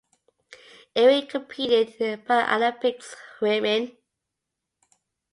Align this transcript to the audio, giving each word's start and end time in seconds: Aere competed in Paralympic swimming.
Aere 1.01 1.27
competed 1.33 1.89
in 2.01 2.23
Paralympic 2.23 3.03
swimming. 3.03 3.85